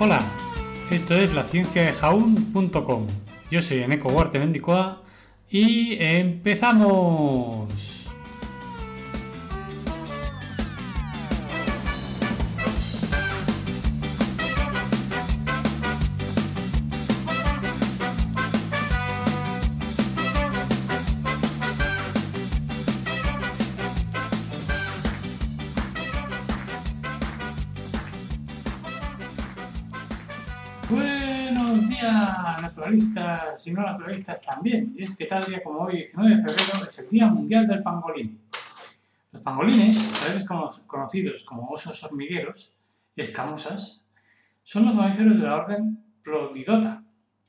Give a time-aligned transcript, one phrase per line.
[0.00, 0.20] Hola,
[0.90, 3.06] esto es la ciencia de jaun.com.
[3.48, 5.02] Yo soy Eneco Huarte Mendicoa
[5.48, 7.93] y empezamos.
[32.04, 34.92] Días, naturalistas y no naturalistas también.
[34.94, 37.82] Y es que tal día como hoy, 19 de febrero, es el Día Mundial del
[37.82, 38.38] Pangolín.
[39.32, 42.74] Los pangolines, a veces cono- conocidos como osos hormigueros
[43.16, 44.04] y escamosas,
[44.62, 47.02] son los mamíferos de la orden Plodidota.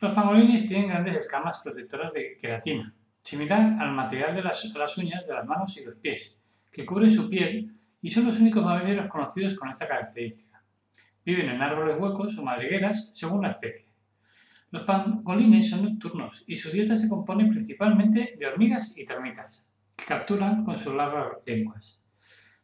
[0.00, 5.26] Los pangolines tienen grandes escamas protectoras de queratina, similar al material de las, las uñas
[5.26, 9.08] de las manos y los pies, que cubre su piel y son los únicos mamíferos
[9.10, 10.62] conocidos con esta característica.
[11.22, 13.87] Viven en árboles huecos o madrigueras según la especie.
[14.70, 20.04] Los pangolines son nocturnos y su dieta se compone principalmente de hormigas y termitas, que
[20.04, 22.02] capturan con sus largas lenguas.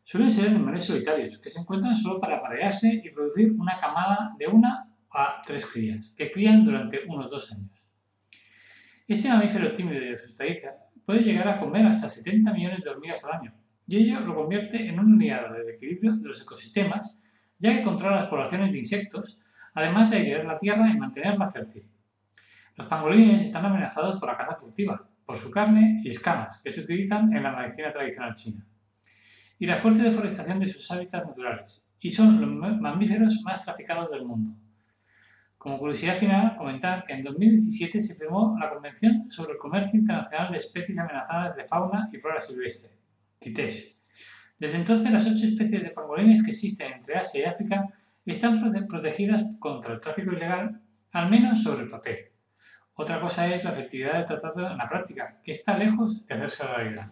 [0.05, 4.46] Suelen ser animales solitarios, que se encuentran solo para aparearse y producir una camada de
[4.46, 7.88] una a tres crías, que crían durante unos dos años.
[9.08, 10.70] Este mamífero tímido y asustadiza
[11.06, 13.55] puede llegar a comer hasta 70 millones de hormigas al año,
[13.86, 17.20] y ello lo convierte en un aliado del equilibrio de los ecosistemas
[17.58, 19.40] ya que controla las poblaciones de insectos,
[19.74, 21.86] además de airear la tierra y mantenerla fértil.
[22.77, 26.83] Los pangolines están amenazados por la caza furtiva, por su carne y escamas, que se
[26.83, 28.67] utilizan en la medicina tradicional china,
[29.58, 34.11] y la fuerte deforestación de sus hábitats naturales, y son los ma- mamíferos más traficados
[34.11, 34.57] del mundo.
[35.57, 40.52] Como curiosidad final, comentar que en 2017 se firmó la Convención sobre el Comercio Internacional
[40.52, 42.92] de Especies Amenazadas de Fauna y Flora Silvestre,
[43.42, 43.92] CITES,
[44.58, 47.85] desde entonces, las ocho especies de pangolines que existen entre Asia y África
[48.33, 50.80] están prote- protegidas contra el tráfico ilegal,
[51.12, 52.18] al menos sobre el papel.
[52.95, 56.67] Otra cosa es la efectividad del tratado en la práctica, que está lejos de hacerse
[56.67, 57.08] realidad.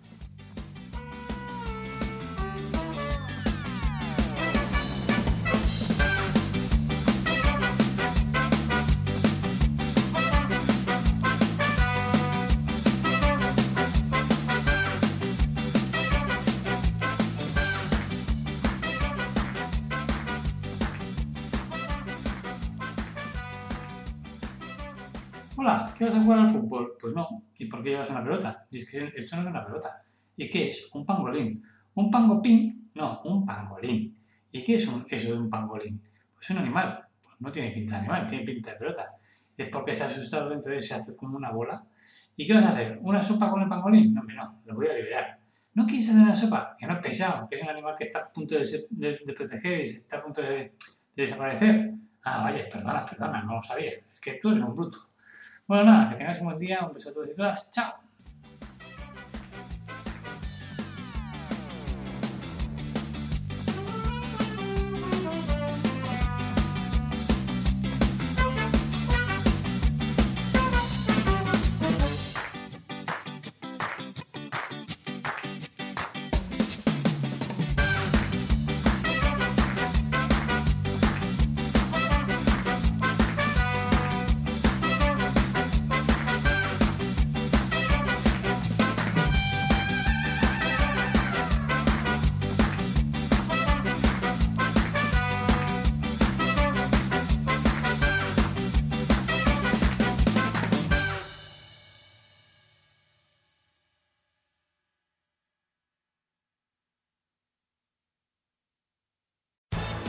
[25.57, 26.93] Hola, ¿qué vas a jugar al fútbol?
[27.01, 27.43] Pues no.
[27.59, 28.67] ¿Y por qué llevas una pelota?
[28.71, 30.03] Y es que esto no es una pelota.
[30.37, 30.89] ¿Y qué es?
[30.93, 31.63] Un pangolín.
[31.95, 32.91] ¿Un pangopín?
[32.95, 34.17] No, un pangolín.
[34.51, 36.01] ¿Y qué es eso de un pangolín?
[36.35, 37.05] Pues un animal.
[37.23, 39.11] Pues no tiene pinta de animal, tiene pinta de pelota.
[39.57, 41.85] Es porque se ha asustado, entonces se hace como una bola.
[42.37, 42.99] ¿Y qué vas a hacer?
[43.03, 44.15] ¿Una sopa con el pangolín?
[44.15, 45.39] No, no, lo voy a liberar.
[45.75, 46.77] ¿No quieres hacer una sopa?
[46.79, 49.21] Que no es pesado, que es un animal que está a punto de, ser- de-
[49.25, 50.73] de proteger y está a punto de, de
[51.15, 51.93] desaparecer.
[52.25, 53.93] Ah, vaya, perdona, perdona, no lo sabía.
[54.11, 54.99] Es que tú eres un bruto.
[55.67, 57.73] Bueno, nada, que tengáis un buen día, un beso a todos y todas.
[57.73, 58.02] ¡Chao!